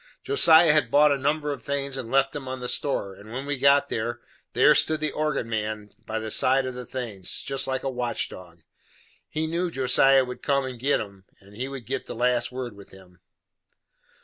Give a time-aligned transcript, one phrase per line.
[0.23, 3.45] Josiah had bought a number of things and left 'em to the store, and when
[3.45, 4.19] we got there,
[4.53, 8.27] there stood the organ man by the side of the things, jest like a watch
[8.27, 8.61] dog.
[9.29, 12.75] He knew Josiah would come and git 'em, and he could git the last word
[12.75, 13.19] with him.